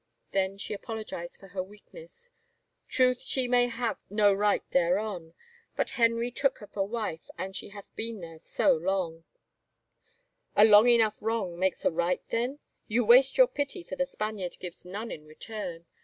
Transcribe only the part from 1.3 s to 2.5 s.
for her weakness."